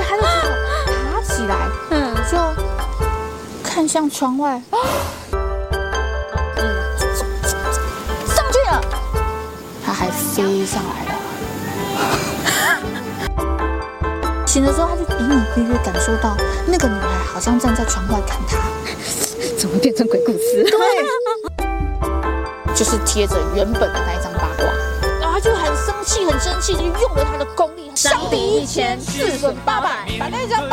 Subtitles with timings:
[0.00, 0.48] 且他就只好
[1.12, 1.54] 爬起来，
[1.90, 2.38] 嗯，就
[3.62, 4.78] 看向窗外，嗯，
[8.26, 8.80] 上去了，
[9.84, 11.10] 他还飞上来了。
[14.46, 16.34] 醒的时候，他就隐隐约约感受到
[16.66, 18.56] 那个女孩好像站在窗外看他。
[19.58, 20.64] 怎么变成鬼故事？
[20.64, 20.78] 对，
[22.74, 24.64] 就是贴着原本的那一张八卦，
[25.20, 27.70] 然后他就很生气，很生气，就用了他的功
[28.30, 30.69] 第，一千，四损八百，把那张。